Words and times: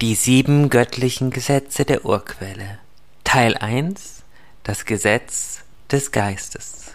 Die 0.00 0.14
sieben 0.14 0.70
göttlichen 0.70 1.30
Gesetze 1.30 1.84
der 1.84 2.04
Urquelle. 2.04 2.78
Teil 3.24 3.56
1. 3.56 4.22
Das 4.62 4.84
Gesetz 4.84 5.64
des 5.90 6.12
Geistes. 6.12 6.92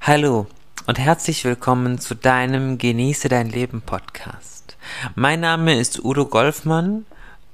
Hallo 0.00 0.46
und 0.86 0.98
herzlich 0.98 1.44
willkommen 1.44 1.98
zu 1.98 2.14
deinem 2.14 2.78
Genieße 2.78 3.28
dein 3.28 3.50
Leben 3.50 3.82
Podcast. 3.82 4.78
Mein 5.14 5.40
Name 5.40 5.78
ist 5.78 6.02
Udo 6.02 6.24
Golfmann. 6.24 7.04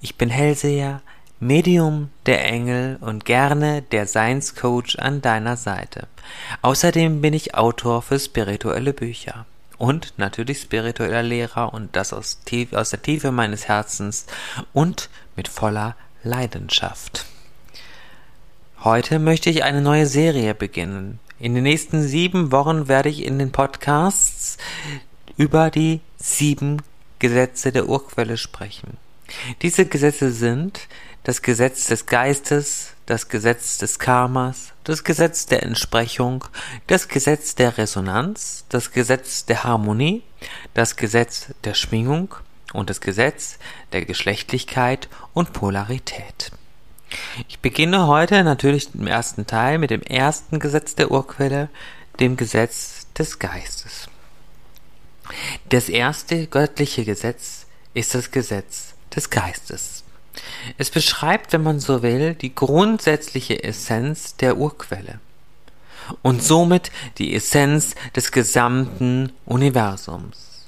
Ich 0.00 0.14
bin 0.14 0.30
Hellseher, 0.30 1.02
Medium 1.40 2.10
der 2.26 2.44
Engel 2.44 2.98
und 3.00 3.24
gerne 3.24 3.82
der 3.82 4.06
Science 4.06 4.54
Coach 4.54 5.00
an 5.00 5.20
deiner 5.20 5.56
Seite. 5.56 6.06
Außerdem 6.62 7.20
bin 7.20 7.34
ich 7.34 7.56
Autor 7.56 8.02
für 8.02 8.20
spirituelle 8.20 8.92
Bücher 8.92 9.46
und 9.78 10.14
natürlich 10.16 10.60
spiritueller 10.60 11.22
Lehrer 11.22 11.72
und 11.72 11.94
das 11.96 12.12
aus, 12.12 12.40
tief, 12.44 12.72
aus 12.72 12.90
der 12.90 13.02
Tiefe 13.02 13.30
meines 13.32 13.68
Herzens 13.68 14.26
und 14.72 15.10
mit 15.36 15.48
voller 15.48 15.96
Leidenschaft. 16.22 17.26
Heute 18.82 19.18
möchte 19.18 19.50
ich 19.50 19.64
eine 19.64 19.80
neue 19.80 20.06
Serie 20.06 20.54
beginnen. 20.54 21.18
In 21.38 21.54
den 21.54 21.64
nächsten 21.64 22.02
sieben 22.02 22.52
Wochen 22.52 22.88
werde 22.88 23.08
ich 23.08 23.24
in 23.24 23.38
den 23.38 23.52
Podcasts 23.52 24.58
über 25.36 25.70
die 25.70 26.00
sieben 26.16 26.82
Gesetze 27.18 27.72
der 27.72 27.88
Urquelle 27.88 28.36
sprechen. 28.36 28.96
Diese 29.62 29.86
Gesetze 29.86 30.30
sind 30.30 30.88
das 31.24 31.42
Gesetz 31.42 31.86
des 31.86 32.06
Geistes, 32.06 32.92
das 33.06 33.28
Gesetz 33.28 33.78
des 33.78 33.98
Karmas, 33.98 34.72
das 34.84 35.02
Gesetz 35.02 35.46
der 35.46 35.64
Entsprechung, 35.64 36.44
das 36.86 37.08
Gesetz 37.08 37.54
der 37.56 37.78
Resonanz, 37.78 38.64
das 38.68 38.92
Gesetz 38.92 39.44
der 39.44 39.64
Harmonie, 39.64 40.22
das 40.74 40.96
Gesetz 40.96 41.48
der 41.64 41.74
Schwingung 41.74 42.34
und 42.72 42.90
das 42.90 43.00
Gesetz 43.00 43.58
der 43.92 44.04
Geschlechtlichkeit 44.04 45.08
und 45.34 45.52
Polarität. 45.52 46.52
Ich 47.48 47.60
beginne 47.60 48.06
heute 48.06 48.44
natürlich 48.44 48.94
im 48.94 49.06
ersten 49.06 49.46
Teil 49.46 49.78
mit 49.78 49.90
dem 49.90 50.02
ersten 50.02 50.58
Gesetz 50.58 50.94
der 50.94 51.10
Urquelle, 51.10 51.68
dem 52.20 52.36
Gesetz 52.36 53.06
des 53.18 53.38
Geistes. 53.38 54.08
Das 55.68 55.88
erste 55.88 56.46
göttliche 56.46 57.04
Gesetz 57.04 57.66
ist 57.94 58.14
das 58.14 58.30
Gesetz 58.30 58.95
des 59.14 59.30
Geistes. 59.30 60.04
Es 60.78 60.90
beschreibt, 60.90 61.52
wenn 61.52 61.62
man 61.62 61.80
so 61.80 62.02
will, 62.02 62.34
die 62.34 62.54
grundsätzliche 62.54 63.62
Essenz 63.62 64.36
der 64.36 64.58
Urquelle 64.58 65.20
und 66.22 66.42
somit 66.42 66.90
die 67.18 67.34
Essenz 67.34 67.94
des 68.14 68.32
gesamten 68.32 69.32
Universums. 69.44 70.66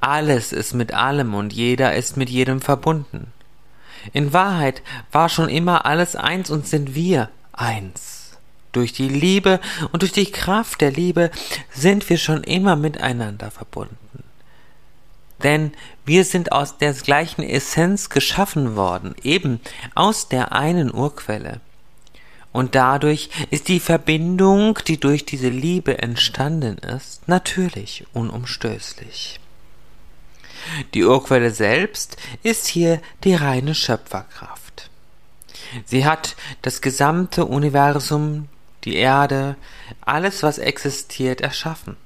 Alles 0.00 0.52
ist 0.52 0.74
mit 0.74 0.92
allem 0.92 1.34
und 1.34 1.52
jeder 1.52 1.94
ist 1.94 2.16
mit 2.16 2.30
jedem 2.30 2.60
verbunden. 2.60 3.32
In 4.12 4.32
Wahrheit 4.32 4.82
war 5.10 5.28
schon 5.28 5.48
immer 5.48 5.86
alles 5.86 6.16
eins 6.16 6.50
und 6.50 6.66
sind 6.66 6.94
wir 6.94 7.30
eins. 7.52 8.38
Durch 8.72 8.92
die 8.92 9.08
Liebe 9.08 9.60
und 9.92 10.02
durch 10.02 10.12
die 10.12 10.30
Kraft 10.30 10.80
der 10.80 10.90
Liebe 10.90 11.30
sind 11.70 12.08
wir 12.08 12.18
schon 12.18 12.44
immer 12.44 12.76
miteinander 12.76 13.50
verbunden. 13.50 14.24
Denn 15.42 15.72
wir 16.04 16.24
sind 16.24 16.52
aus 16.52 16.78
der 16.78 16.92
gleichen 16.94 17.42
Essenz 17.42 18.10
geschaffen 18.10 18.76
worden, 18.76 19.14
eben 19.22 19.60
aus 19.94 20.28
der 20.28 20.52
einen 20.52 20.92
Urquelle. 20.92 21.60
Und 22.52 22.74
dadurch 22.74 23.30
ist 23.50 23.68
die 23.68 23.78
Verbindung, 23.78 24.78
die 24.86 24.98
durch 24.98 25.24
diese 25.24 25.48
Liebe 25.48 25.98
entstanden 25.98 26.78
ist, 26.78 27.28
natürlich 27.28 28.06
unumstößlich. 28.14 29.38
Die 30.94 31.04
Urquelle 31.04 31.50
selbst 31.52 32.16
ist 32.42 32.66
hier 32.66 33.00
die 33.22 33.34
reine 33.34 33.74
Schöpferkraft. 33.74 34.90
Sie 35.84 36.06
hat 36.06 36.36
das 36.62 36.80
gesamte 36.80 37.44
Universum, 37.44 38.48
die 38.84 38.96
Erde, 38.96 39.56
alles, 40.00 40.42
was 40.42 40.58
existiert, 40.58 41.40
erschaffen. 41.40 41.96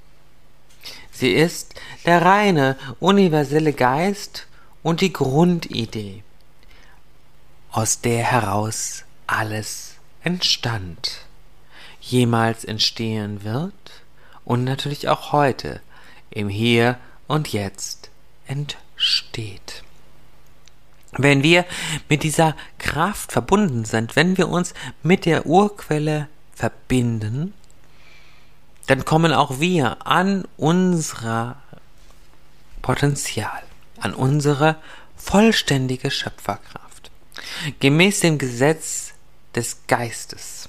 Sie 1.13 1.31
ist 1.31 1.75
der 2.05 2.23
reine, 2.23 2.75
universelle 2.99 3.71
Geist 3.71 4.47
und 4.81 5.01
die 5.01 5.13
Grundidee, 5.13 6.23
aus 7.71 8.01
der 8.01 8.23
heraus 8.23 9.03
alles 9.27 9.95
entstand, 10.23 11.25
jemals 12.01 12.65
entstehen 12.65 13.43
wird 13.43 13.73
und 14.43 14.63
natürlich 14.63 15.07
auch 15.07 15.31
heute 15.31 15.81
im 16.31 16.49
Hier 16.49 16.97
und 17.27 17.53
Jetzt 17.53 18.09
entsteht. 18.47 19.83
Wenn 21.15 21.43
wir 21.43 21.65
mit 22.09 22.23
dieser 22.23 22.55
Kraft 22.79 23.31
verbunden 23.31 23.85
sind, 23.85 24.15
wenn 24.15 24.37
wir 24.37 24.49
uns 24.49 24.73
mit 25.03 25.25
der 25.25 25.45
Urquelle 25.45 26.27
verbinden, 26.55 27.53
dann 28.87 29.05
kommen 29.05 29.33
auch 29.33 29.59
wir 29.59 30.05
an 30.05 30.45
unser 30.57 31.57
Potenzial, 32.81 33.63
an 33.99 34.13
unsere 34.13 34.75
vollständige 35.15 36.11
Schöpferkraft. 36.11 37.11
Gemäß 37.79 38.19
dem 38.19 38.37
Gesetz 38.37 39.13
des 39.55 39.87
Geistes. 39.87 40.67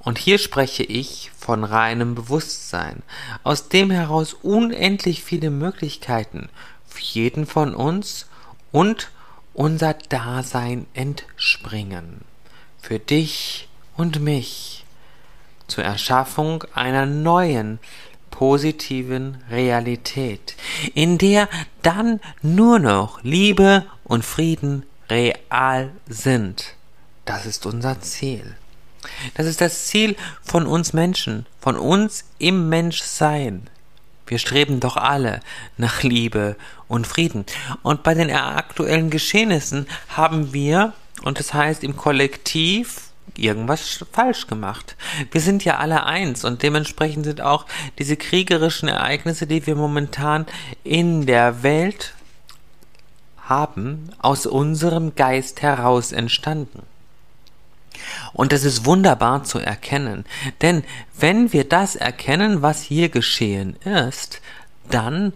Und 0.00 0.18
hier 0.18 0.38
spreche 0.38 0.82
ich 0.82 1.30
von 1.38 1.64
reinem 1.64 2.14
Bewusstsein, 2.14 3.02
aus 3.42 3.70
dem 3.70 3.90
heraus 3.90 4.34
unendlich 4.34 5.24
viele 5.24 5.50
Möglichkeiten 5.50 6.50
für 6.86 7.00
jeden 7.00 7.46
von 7.46 7.74
uns 7.74 8.26
und 8.70 9.10
unser 9.54 9.94
Dasein 9.94 10.86
entspringen. 10.92 12.20
Für 12.82 12.98
dich 12.98 13.68
und 13.96 14.20
mich 14.20 14.73
zur 15.66 15.84
Erschaffung 15.84 16.64
einer 16.74 17.06
neuen, 17.06 17.78
positiven 18.30 19.38
Realität, 19.48 20.56
in 20.94 21.18
der 21.18 21.48
dann 21.82 22.20
nur 22.42 22.80
noch 22.80 23.22
Liebe 23.22 23.86
und 24.02 24.24
Frieden 24.24 24.84
real 25.08 25.90
sind. 26.08 26.74
Das 27.24 27.46
ist 27.46 27.64
unser 27.64 28.00
Ziel. 28.00 28.56
Das 29.34 29.46
ist 29.46 29.60
das 29.60 29.86
Ziel 29.86 30.16
von 30.42 30.66
uns 30.66 30.92
Menschen, 30.92 31.46
von 31.60 31.76
uns 31.76 32.24
im 32.38 32.68
Menschsein. 32.68 33.68
Wir 34.26 34.38
streben 34.38 34.80
doch 34.80 34.96
alle 34.96 35.40
nach 35.76 36.02
Liebe 36.02 36.56
und 36.88 37.06
Frieden. 37.06 37.44
Und 37.82 38.02
bei 38.02 38.14
den 38.14 38.30
aktuellen 38.30 39.10
Geschehnissen 39.10 39.86
haben 40.08 40.52
wir, 40.52 40.92
und 41.22 41.38
das 41.38 41.52
heißt 41.54 41.84
im 41.84 41.96
Kollektiv, 41.96 43.10
irgendwas 43.36 44.04
falsch 44.12 44.46
gemacht. 44.46 44.96
Wir 45.30 45.40
sind 45.40 45.64
ja 45.64 45.78
alle 45.78 46.04
eins 46.06 46.44
und 46.44 46.62
dementsprechend 46.62 47.24
sind 47.24 47.40
auch 47.40 47.66
diese 47.98 48.16
kriegerischen 48.16 48.88
Ereignisse, 48.88 49.46
die 49.46 49.66
wir 49.66 49.74
momentan 49.74 50.46
in 50.82 51.26
der 51.26 51.62
Welt 51.62 52.14
haben, 53.42 54.10
aus 54.18 54.46
unserem 54.46 55.14
Geist 55.14 55.62
heraus 55.62 56.12
entstanden. 56.12 56.82
Und 58.32 58.52
das 58.52 58.64
ist 58.64 58.84
wunderbar 58.84 59.44
zu 59.44 59.58
erkennen, 59.58 60.24
denn 60.62 60.82
wenn 61.16 61.52
wir 61.52 61.64
das 61.64 61.94
erkennen, 61.94 62.62
was 62.62 62.82
hier 62.82 63.08
geschehen 63.08 63.76
ist, 63.84 64.40
dann 64.90 65.32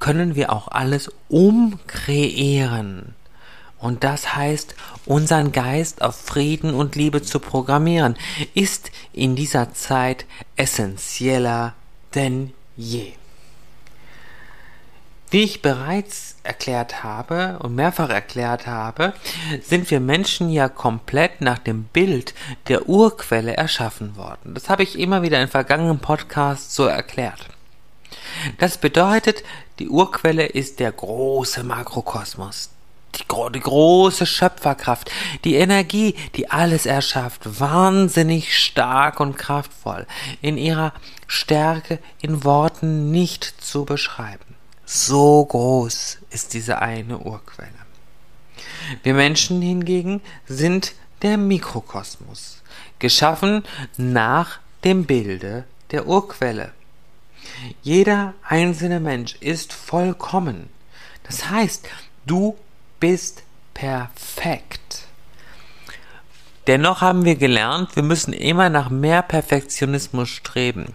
können 0.00 0.34
wir 0.34 0.52
auch 0.52 0.68
alles 0.68 1.10
umkreieren. 1.28 3.14
Und 3.80 4.04
das 4.04 4.36
heißt, 4.36 4.74
unseren 5.06 5.52
Geist 5.52 6.02
auf 6.02 6.16
Frieden 6.16 6.74
und 6.74 6.96
Liebe 6.96 7.22
zu 7.22 7.40
programmieren, 7.40 8.16
ist 8.54 8.90
in 9.12 9.36
dieser 9.36 9.72
Zeit 9.72 10.26
essentieller 10.56 11.74
denn 12.14 12.52
je. 12.76 13.12
Wie 15.30 15.44
ich 15.44 15.62
bereits 15.62 16.36
erklärt 16.42 17.04
habe 17.04 17.60
und 17.60 17.76
mehrfach 17.76 18.10
erklärt 18.10 18.66
habe, 18.66 19.14
sind 19.62 19.88
wir 19.90 20.00
Menschen 20.00 20.50
ja 20.50 20.68
komplett 20.68 21.40
nach 21.40 21.58
dem 21.58 21.84
Bild 21.84 22.34
der 22.66 22.88
Urquelle 22.88 23.56
erschaffen 23.56 24.16
worden. 24.16 24.54
Das 24.54 24.68
habe 24.68 24.82
ich 24.82 24.98
immer 24.98 25.22
wieder 25.22 25.40
in 25.40 25.46
vergangenen 25.46 26.00
Podcasts 26.00 26.74
so 26.74 26.84
erklärt. 26.84 27.46
Das 28.58 28.78
bedeutet, 28.78 29.44
die 29.78 29.88
Urquelle 29.88 30.46
ist 30.46 30.80
der 30.80 30.90
große 30.90 31.62
Makrokosmos, 31.62 32.69
die, 33.16 33.24
die 33.54 33.60
große 33.60 34.26
Schöpferkraft, 34.26 35.10
die 35.44 35.56
Energie, 35.56 36.14
die 36.34 36.50
alles 36.50 36.86
erschafft, 36.86 37.60
wahnsinnig 37.60 38.56
stark 38.56 39.20
und 39.20 39.36
kraftvoll, 39.36 40.06
in 40.40 40.56
ihrer 40.56 40.92
Stärke 41.26 41.98
in 42.20 42.44
Worten 42.44 43.10
nicht 43.10 43.44
zu 43.44 43.84
beschreiben. 43.84 44.56
So 44.84 45.44
groß 45.44 46.18
ist 46.30 46.54
diese 46.54 46.80
eine 46.80 47.18
Urquelle. 47.18 47.70
Wir 49.02 49.14
Menschen 49.14 49.62
hingegen 49.62 50.20
sind 50.46 50.94
der 51.22 51.36
Mikrokosmos, 51.36 52.62
geschaffen 52.98 53.64
nach 53.96 54.58
dem 54.84 55.04
Bilde 55.04 55.64
der 55.90 56.06
Urquelle. 56.06 56.72
Jeder 57.82 58.34
einzelne 58.42 59.00
Mensch 59.00 59.36
ist 59.40 59.72
vollkommen. 59.72 60.68
Das 61.24 61.50
heißt, 61.50 61.88
du 62.26 62.56
bist 63.00 63.42
perfekt. 63.74 65.06
Dennoch 66.66 67.00
haben 67.00 67.24
wir 67.24 67.36
gelernt, 67.36 67.96
wir 67.96 68.02
müssen 68.02 68.32
immer 68.32 68.68
nach 68.68 68.90
mehr 68.90 69.22
Perfektionismus 69.22 70.28
streben. 70.28 70.94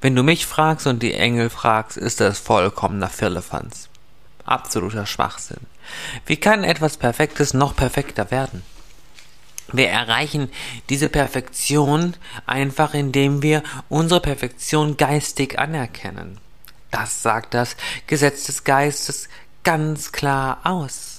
Wenn 0.00 0.14
du 0.14 0.22
mich 0.22 0.46
fragst 0.46 0.86
und 0.86 1.02
die 1.02 1.14
Engel 1.14 1.48
fragst, 1.48 1.96
ist 1.96 2.20
das 2.20 2.38
vollkommener 2.38 3.08
Firlefanz. 3.08 3.88
Absoluter 4.44 5.06
Schwachsinn. 5.06 5.66
Wie 6.26 6.36
kann 6.36 6.62
etwas 6.62 6.98
Perfektes 6.98 7.54
noch 7.54 7.74
perfekter 7.74 8.30
werden? 8.30 8.62
Wir 9.72 9.88
erreichen 9.88 10.50
diese 10.90 11.08
Perfektion 11.08 12.14
einfach, 12.44 12.92
indem 12.92 13.42
wir 13.42 13.62
unsere 13.88 14.20
Perfektion 14.20 14.98
geistig 14.98 15.58
anerkennen. 15.58 16.38
Das 16.90 17.22
sagt 17.22 17.54
das 17.54 17.76
Gesetz 18.06 18.44
des 18.44 18.64
Geistes 18.64 19.28
ganz 19.64 20.12
klar 20.12 20.60
aus. 20.64 21.13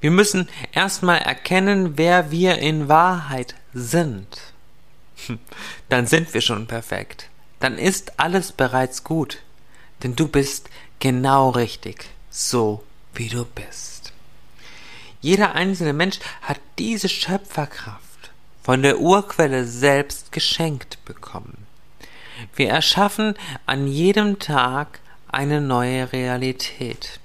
Wir 0.00 0.10
müssen 0.10 0.48
erstmal 0.72 1.18
erkennen, 1.18 1.98
wer 1.98 2.30
wir 2.30 2.58
in 2.58 2.88
Wahrheit 2.88 3.54
sind. 3.74 4.26
Dann 5.88 6.06
sind 6.06 6.32
wir 6.32 6.40
schon 6.40 6.66
perfekt. 6.66 7.28
Dann 7.60 7.76
ist 7.76 8.18
alles 8.18 8.52
bereits 8.52 9.04
gut. 9.04 9.38
Denn 10.02 10.16
du 10.16 10.28
bist 10.28 10.70
genau 10.98 11.50
richtig, 11.50 12.06
so 12.30 12.82
wie 13.14 13.28
du 13.28 13.44
bist. 13.44 14.12
Jeder 15.20 15.54
einzelne 15.54 15.92
Mensch 15.92 16.18
hat 16.40 16.58
diese 16.78 17.10
Schöpferkraft 17.10 18.30
von 18.62 18.82
der 18.82 19.00
Urquelle 19.00 19.66
selbst 19.66 20.32
geschenkt 20.32 21.04
bekommen. 21.04 21.66
Wir 22.56 22.70
erschaffen 22.70 23.34
an 23.66 23.86
jedem 23.86 24.38
Tag 24.38 25.00
eine 25.28 25.60
neue 25.60 26.12
Realität. 26.12 27.20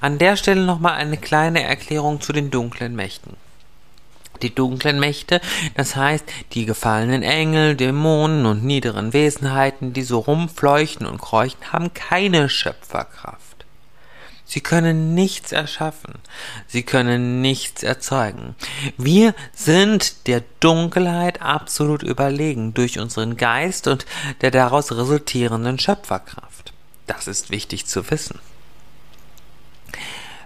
An 0.00 0.18
der 0.18 0.36
Stelle 0.36 0.64
nochmal 0.64 0.94
eine 0.94 1.16
kleine 1.16 1.62
Erklärung 1.62 2.20
zu 2.20 2.32
den 2.32 2.50
dunklen 2.50 2.94
Mächten. 2.94 3.36
Die 4.42 4.54
dunklen 4.54 4.98
Mächte, 4.98 5.40
das 5.76 5.94
heißt 5.94 6.24
die 6.52 6.66
gefallenen 6.66 7.22
Engel, 7.22 7.76
Dämonen 7.76 8.44
und 8.46 8.64
niederen 8.64 9.12
Wesenheiten, 9.12 9.92
die 9.92 10.02
so 10.02 10.18
rumfleuchten 10.18 11.06
und 11.06 11.20
kräuchen, 11.20 11.72
haben 11.72 11.94
keine 11.94 12.48
Schöpferkraft. 12.48 13.52
Sie 14.52 14.60
können 14.60 15.14
nichts 15.14 15.52
erschaffen. 15.52 16.14
Sie 16.66 16.82
können 16.82 17.40
nichts 17.40 17.82
erzeugen. 17.82 18.54
Wir 18.98 19.34
sind 19.54 20.26
der 20.26 20.42
Dunkelheit 20.60 21.40
absolut 21.40 22.02
überlegen 22.02 22.74
durch 22.74 22.98
unseren 22.98 23.38
Geist 23.38 23.86
und 23.86 24.04
der 24.42 24.50
daraus 24.50 24.92
resultierenden 24.92 25.78
Schöpferkraft. 25.78 26.74
Das 27.06 27.28
ist 27.28 27.50
wichtig 27.50 27.86
zu 27.86 28.10
wissen. 28.10 28.40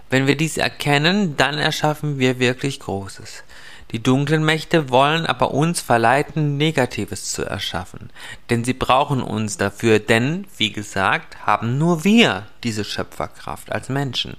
Wenn 0.09 0.27
wir 0.27 0.37
dies 0.37 0.57
erkennen, 0.57 1.35
dann 1.35 1.57
erschaffen 1.57 2.17
wir 2.17 2.39
wirklich 2.39 2.79
Großes. 2.79 3.43
Die 3.91 4.03
dunklen 4.03 4.43
Mächte 4.43 4.89
wollen 4.89 5.25
aber 5.25 5.51
uns 5.51 5.79
verleiten, 5.79 6.57
Negatives 6.57 7.31
zu 7.31 7.43
erschaffen. 7.43 8.09
Denn 8.49 8.65
sie 8.65 8.73
brauchen 8.73 9.21
uns 9.21 9.55
dafür, 9.55 9.99
denn, 9.99 10.45
wie 10.57 10.73
gesagt, 10.73 11.45
haben 11.45 11.77
nur 11.77 12.03
wir 12.03 12.47
diese 12.63 12.83
Schöpferkraft 12.83 13.71
als 13.71 13.87
Menschen. 13.87 14.35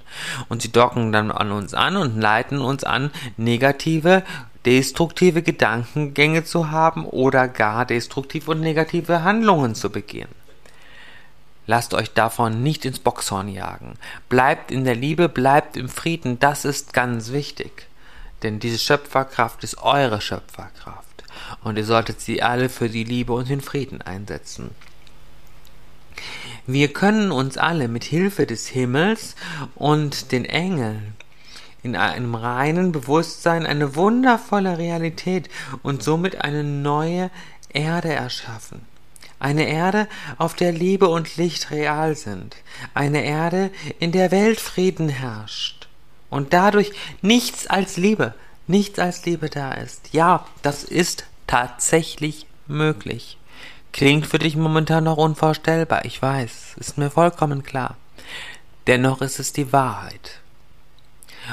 Und 0.49 0.61
sie 0.61 0.71
docken 0.71 1.13
dann 1.13 1.31
an 1.31 1.51
uns 1.51 1.73
an 1.73 1.97
und 1.97 2.21
leiten 2.21 2.61
uns 2.61 2.85
an, 2.85 3.11
negative, 3.39 4.23
destruktive 4.67 5.41
Gedankengänge 5.41 6.45
zu 6.45 6.71
haben 6.71 7.07
oder 7.07 7.49
gar 7.49 7.87
destruktiv 7.87 8.49
und 8.49 8.61
negative 8.61 9.23
Handlungen 9.23 9.75
zu 9.75 9.89
begehen. 9.91 10.29
Lasst 11.69 11.93
euch 11.93 12.15
davon 12.15 12.63
nicht 12.63 12.87
ins 12.87 12.99
Boxhorn 12.99 13.47
jagen. 13.47 13.99
Bleibt 14.31 14.71
in 14.71 14.85
der 14.85 14.95
Liebe, 14.95 15.29
bleibt 15.29 15.77
im 15.77 15.91
Frieden, 15.91 16.39
das 16.39 16.65
ist 16.65 16.95
ganz 16.95 17.31
wichtig. 17.31 17.87
Denn 18.43 18.59
diese 18.59 18.79
Schöpferkraft 18.79 19.63
ist 19.63 19.77
eure 19.83 20.23
Schöpferkraft. 20.23 21.25
Und 21.63 21.77
ihr 21.77 21.85
solltet 21.85 22.23
sie 22.23 22.43
alle 22.43 22.71
für 22.71 22.89
die 22.89 23.05
Liebe 23.05 23.35
und 23.35 23.51
den 23.51 23.61
Frieden 23.61 24.01
einsetzen. 24.01 24.71
Wir 26.67 26.91
können 26.91 27.31
uns 27.31 27.59
alle 27.59 27.89
mit 27.89 28.05
Hilfe 28.05 28.47
des 28.47 28.69
Himmels 28.69 29.37
und 29.75 30.33
den 30.33 30.47
Engeln 30.47 31.17
in 31.83 31.97
einem 31.97 32.35
reinen 32.35 32.93
Bewusstsein 32.93 33.67
eine 33.67 33.95
wundervolle 33.95 34.79
Realität 34.79 35.51
und 35.83 36.03
somit 36.03 36.41
eine 36.41 36.65
neue 36.65 37.31
Erde 37.69 38.15
erschaffen. 38.15 38.87
Eine 39.41 39.69
Erde, 39.69 40.09
auf 40.37 40.55
der 40.55 40.73
Liebe 40.73 41.09
und 41.09 41.37
Licht 41.37 41.71
real 41.71 42.17
sind. 42.17 42.57
Eine 42.95 43.25
Erde, 43.25 43.71
in 43.99 44.13
der 44.13 44.31
Weltfrieden 44.31 45.09
herrscht 45.09 45.89
und 46.31 46.53
dadurch 46.53 46.93
nichts 47.23 47.67
als 47.67 47.97
Liebe, 47.97 48.35
nichts 48.67 48.99
als 48.99 49.25
Liebe 49.25 49.49
da 49.49 49.73
ist. 49.73 50.13
Ja, 50.13 50.47
das 50.63 50.85
ist 50.85 51.25
tatsächlich 51.47 52.47
möglich. 52.67 53.39
Klingt 53.93 54.27
für 54.27 54.39
dich 54.39 54.57
momentan 54.57 55.05
noch 55.05 55.17
unvorstellbar, 55.17 56.05
ich 56.05 56.21
weiß, 56.21 56.77
ist 56.77 56.99
mir 56.99 57.11
vollkommen 57.11 57.63
klar. 57.63 57.97
Dennoch 58.87 59.23
ist 59.23 59.39
es 59.39 59.53
die 59.53 59.73
Wahrheit. 59.73 60.41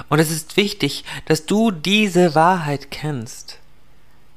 Und 0.10 0.20
es 0.20 0.32
ist 0.32 0.58
wichtig, 0.58 1.06
dass 1.26 1.46
du 1.46 1.72
diese 1.72 2.36
Wahrheit 2.36 2.92
kennst. 2.92 3.60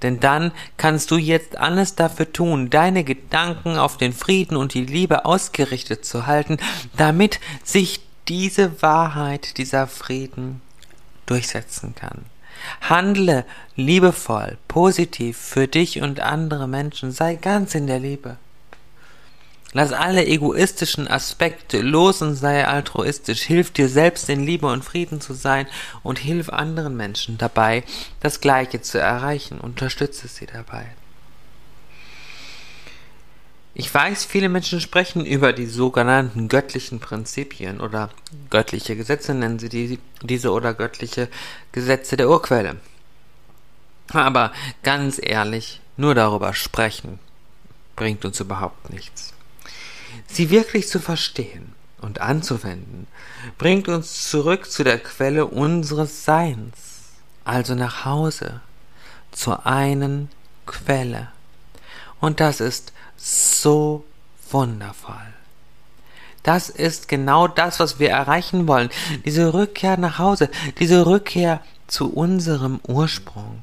Denn 0.02 0.20
dann 0.20 0.52
kannst 0.76 1.10
du 1.10 1.16
jetzt 1.16 1.58
alles 1.58 1.94
dafür 1.94 2.32
tun, 2.32 2.70
deine 2.70 3.04
Gedanken 3.04 3.78
auf 3.78 3.96
den 3.96 4.12
Frieden 4.12 4.56
und 4.56 4.74
die 4.74 4.84
Liebe 4.84 5.24
ausgerichtet 5.24 6.04
zu 6.04 6.26
halten, 6.26 6.58
damit 6.96 7.40
sich 7.64 8.00
diese 8.28 8.80
Wahrheit, 8.82 9.58
dieser 9.58 9.86
Frieden 9.86 10.60
durchsetzen 11.26 11.94
kann. 11.94 12.24
Handle 12.80 13.44
liebevoll, 13.76 14.58
positiv 14.68 15.36
für 15.36 15.68
dich 15.68 16.02
und 16.02 16.20
andere 16.20 16.68
Menschen, 16.68 17.12
sei 17.12 17.36
ganz 17.36 17.74
in 17.74 17.86
der 17.86 17.98
Liebe. 17.98 18.36
Lass 19.72 19.92
alle 19.92 20.26
egoistischen 20.26 21.08
Aspekte 21.08 21.82
los 21.82 22.22
und 22.22 22.34
sei 22.34 22.66
altruistisch. 22.66 23.42
Hilf 23.42 23.70
dir 23.70 23.88
selbst 23.88 24.28
in 24.30 24.44
Liebe 24.44 24.66
und 24.66 24.82
Frieden 24.82 25.20
zu 25.20 25.34
sein 25.34 25.66
und 26.02 26.18
hilf 26.18 26.48
anderen 26.48 26.96
Menschen 26.96 27.36
dabei, 27.36 27.84
das 28.20 28.40
Gleiche 28.40 28.80
zu 28.80 28.98
erreichen. 28.98 29.60
Unterstütze 29.60 30.26
sie 30.26 30.46
dabei. 30.46 30.86
Ich 33.74 33.94
weiß, 33.94 34.24
viele 34.24 34.48
Menschen 34.48 34.80
sprechen 34.80 35.24
über 35.24 35.52
die 35.52 35.66
sogenannten 35.66 36.48
göttlichen 36.48 36.98
Prinzipien 36.98 37.80
oder 37.80 38.10
göttliche 38.50 38.96
Gesetze, 38.96 39.34
nennen 39.34 39.60
sie 39.60 39.68
die, 39.68 40.00
diese 40.22 40.50
oder 40.50 40.74
göttliche 40.74 41.28
Gesetze 41.70 42.16
der 42.16 42.28
Urquelle. 42.28 42.76
Aber 44.12 44.52
ganz 44.82 45.20
ehrlich, 45.22 45.80
nur 45.96 46.14
darüber 46.14 46.54
sprechen 46.54 47.20
bringt 47.94 48.24
uns 48.24 48.40
überhaupt 48.40 48.90
nichts. 48.90 49.34
Sie 50.26 50.50
wirklich 50.50 50.88
zu 50.88 51.00
verstehen 51.00 51.72
und 52.00 52.20
anzuwenden, 52.20 53.06
bringt 53.56 53.88
uns 53.88 54.28
zurück 54.28 54.70
zu 54.70 54.84
der 54.84 54.98
Quelle 54.98 55.46
unseres 55.46 56.24
Seins, 56.24 56.76
also 57.44 57.74
nach 57.74 58.04
Hause, 58.04 58.60
zur 59.32 59.66
einen 59.66 60.28
Quelle. 60.66 61.28
Und 62.20 62.40
das 62.40 62.60
ist 62.60 62.92
so 63.16 64.04
wundervoll. 64.50 65.14
Das 66.42 66.68
ist 66.70 67.08
genau 67.08 67.48
das, 67.48 67.80
was 67.80 67.98
wir 67.98 68.10
erreichen 68.10 68.66
wollen. 68.68 68.90
Diese 69.24 69.52
Rückkehr 69.52 69.96
nach 69.96 70.18
Hause, 70.18 70.50
diese 70.78 71.04
Rückkehr 71.04 71.60
zu 71.88 72.12
unserem 72.12 72.80
Ursprung. 72.86 73.62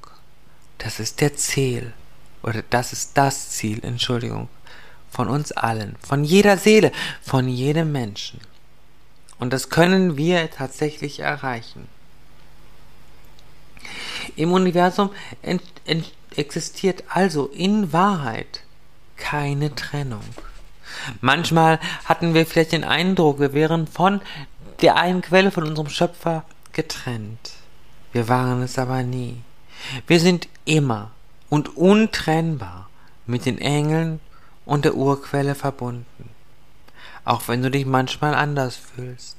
Das 0.77 0.99
ist 0.99 1.21
der 1.21 1.35
Ziel. 1.35 1.93
Oder 2.43 2.63
das 2.69 2.93
ist 2.93 3.11
das 3.15 3.49
Ziel, 3.49 3.83
Entschuldigung. 3.83 4.49
Von 5.15 5.29
uns 5.29 5.53
allen. 5.53 5.95
Von 6.05 6.25
jeder 6.25 6.57
Seele. 6.57 6.91
Von 7.21 7.47
jedem 7.47 7.93
Menschen. 7.93 8.41
Und 9.39 9.53
das 9.53 9.69
können 9.69 10.17
wir 10.17 10.51
tatsächlich 10.51 11.21
erreichen. 11.21 11.87
Im 14.35 14.51
Universum 14.51 15.11
existiert 16.35 17.05
also 17.07 17.45
in 17.47 17.93
Wahrheit 17.93 18.63
keine 19.15 19.73
Trennung. 19.73 20.25
Manchmal 21.21 21.79
hatten 22.03 22.33
wir 22.33 22.45
vielleicht 22.45 22.73
den 22.73 22.83
Eindruck, 22.83 23.39
wir 23.39 23.53
wären 23.53 23.87
von 23.87 24.19
der 24.81 24.97
einen 24.97 25.21
Quelle 25.21 25.51
von 25.51 25.63
unserem 25.63 25.87
Schöpfer 25.87 26.43
getrennt. 26.73 27.53
Wir 28.11 28.27
waren 28.27 28.61
es 28.63 28.77
aber 28.77 29.03
nie. 29.03 29.37
Wir 30.07 30.19
sind 30.19 30.49
immer 30.65 31.11
und 31.49 31.77
untrennbar 31.77 32.89
mit 33.25 33.45
den 33.45 33.59
Engeln 33.59 34.19
und 34.65 34.85
der 34.85 34.95
Urquelle 34.95 35.55
verbunden. 35.55 36.29
Auch 37.23 37.47
wenn 37.47 37.61
du 37.61 37.71
dich 37.71 37.85
manchmal 37.85 38.35
anders 38.35 38.75
fühlst, 38.75 39.37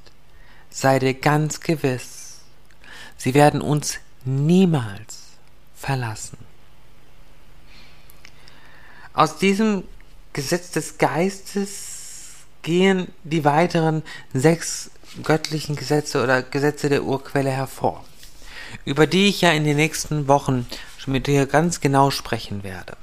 sei 0.69 0.99
dir 0.99 1.13
ganz 1.13 1.61
gewiss, 1.61 2.39
sie 3.17 3.33
werden 3.33 3.61
uns 3.61 3.99
niemals 4.25 5.19
verlassen. 5.75 6.37
Aus 9.13 9.37
diesem 9.37 9.83
Gesetz 10.33 10.71
des 10.71 10.97
Geistes 10.97 12.35
gehen 12.61 13.07
die 13.23 13.45
weiteren 13.45 14.03
sechs 14.33 14.91
göttlichen 15.23 15.75
Gesetze 15.75 16.21
oder 16.21 16.43
Gesetze 16.43 16.89
der 16.89 17.03
Urquelle 17.03 17.49
hervor, 17.49 18.03
über 18.85 19.07
die 19.07 19.27
ich 19.27 19.41
ja 19.41 19.51
in 19.51 19.63
den 19.63 19.77
nächsten 19.77 20.27
Wochen 20.27 20.67
schon 20.97 21.13
mit 21.13 21.27
dir 21.27 21.47
ganz 21.47 21.79
genau 21.79 22.11
sprechen 22.11 22.63
werde. 22.63 22.97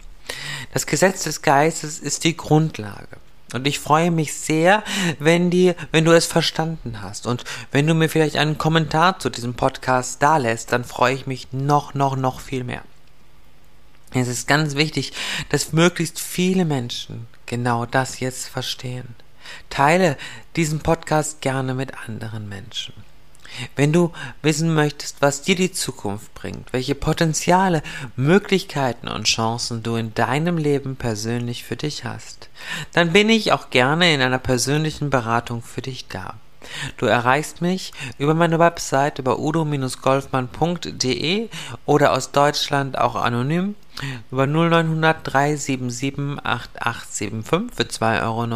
Das 0.75 0.87
Gesetz 0.87 1.23
des 1.23 1.41
Geistes 1.41 2.01
ist 2.01 2.25
die 2.25 2.37
Grundlage. 2.37 3.17
Und 3.53 3.65
ich 3.69 3.79
freue 3.79 4.11
mich 4.11 4.35
sehr, 4.35 4.83
wenn 5.21 5.49
die, 5.49 5.75
wenn 5.93 6.05
du 6.05 6.11
es 6.11 6.27
verstanden 6.27 7.01
hast. 7.01 7.29
Und 7.29 7.45
wenn 7.71 7.87
du 7.87 7.95
mir 7.95 8.09
vielleicht 8.09 8.37
einen 8.37 8.59
Kommentar 8.59 9.21
zu 9.21 9.31
diesem 9.31 9.55
Podcast 9.55 10.21
da 10.21 10.37
lässt, 10.37 10.73
dann 10.73 10.83
freue 10.83 11.15
ich 11.15 11.29
mich 11.29 11.53
noch, 11.53 11.95
noch, 11.95 12.17
noch 12.17 12.41
viel 12.41 12.65
mehr. 12.65 12.83
Es 14.13 14.27
ist 14.27 14.49
ganz 14.49 14.75
wichtig, 14.75 15.13
dass 15.51 15.73
möglichst 15.73 16.19
viele 16.19 16.65
Menschen 16.65 17.29
genau 17.47 17.87
das 17.87 18.19
jetzt 18.19 18.49
verstehen. 18.49 19.15
Teile 19.71 20.17
diesen 20.57 20.81
Podcast 20.81 21.41
gerne 21.41 21.75
mit 21.75 21.93
anderen 22.09 22.49
Menschen. 22.49 22.95
Wenn 23.77 23.93
du 23.93 24.13
wissen 24.43 24.75
möchtest, 24.75 25.17
was 25.21 25.43
dir 25.43 25.55
die 25.55 25.73
Zukunft 25.73 26.35
bringt, 26.35 26.73
welche 26.73 26.95
Potenziale, 26.95 27.83
Möglichkeiten 28.17 29.09
und 29.09 29.25
Chancen 29.25 29.83
du 29.83 29.97
in 29.97 30.15
deinem 30.15 30.59
Leben 30.59 30.97
persönlich 30.97 31.65
für 31.65 31.77
dich 31.77 32.05
hast, 32.05 32.49
dann 32.93 33.13
bin 33.13 33.29
ich 33.29 33.53
auch 33.53 33.71
gerne 33.71 34.13
in 34.13 34.21
einer 34.21 34.39
persönlichen 34.39 35.11
Beratung 35.11 35.63
für 35.63 35.83
dich 35.83 36.09
da. 36.09 36.35
Du 36.97 37.07
erreichst 37.07 37.61
mich 37.61 37.93
über 38.19 38.35
meine 38.35 38.59
Website 38.59 39.19
über 39.19 39.39
udo-golfmann.de 39.39 41.49
oder 41.87 42.13
aus 42.13 42.33
Deutschland 42.33 42.99
auch 42.99 43.15
anonym 43.17 43.75
über 44.31 44.47
0900 44.47 45.19
377 45.23 46.39
8875 46.43 47.77
für 47.77 47.85
2,99 47.85 48.23
Euro 48.23 48.47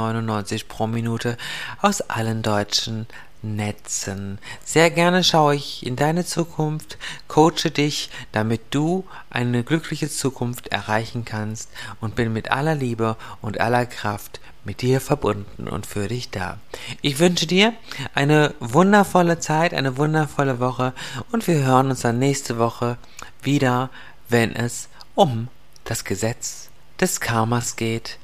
pro 0.68 0.86
Minute 0.86 1.36
aus 1.80 2.00
allen 2.02 2.42
deutschen 2.42 3.06
Netzen. 3.42 4.38
Sehr 4.64 4.90
gerne 4.90 5.22
schaue 5.22 5.54
ich 5.54 5.86
in 5.86 5.96
deine 5.96 6.24
Zukunft, 6.24 6.98
coache 7.28 7.70
dich, 7.70 8.10
damit 8.32 8.60
du 8.70 9.04
eine 9.30 9.62
glückliche 9.62 10.10
Zukunft 10.10 10.68
erreichen 10.68 11.24
kannst 11.24 11.70
und 12.00 12.16
bin 12.16 12.32
mit 12.32 12.50
aller 12.50 12.74
Liebe 12.74 13.16
und 13.40 13.60
aller 13.60 13.86
Kraft 13.86 14.40
mit 14.64 14.82
dir 14.82 15.00
verbunden 15.00 15.68
und 15.68 15.86
für 15.86 16.08
dich 16.08 16.30
da. 16.30 16.58
Ich 17.00 17.18
wünsche 17.18 17.46
dir 17.46 17.72
eine 18.14 18.54
wundervolle 18.60 19.38
Zeit, 19.38 19.72
eine 19.72 19.96
wundervolle 19.96 20.60
Woche 20.60 20.92
und 21.32 21.46
wir 21.46 21.64
hören 21.64 21.90
uns 21.90 22.00
dann 22.00 22.18
nächste 22.18 22.58
Woche 22.58 22.98
wieder, 23.42 23.90
wenn 24.28 24.54
es 24.54 24.88
um 25.14 25.48
das 25.84 26.04
Gesetz 26.04 26.68
des 27.00 27.20
Karmas 27.20 27.76
geht. 27.76 28.18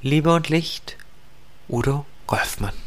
Liebe 0.00 0.32
und 0.34 0.48
Licht, 0.48 0.96
Udo 1.68 2.06
Golfmann. 2.26 2.83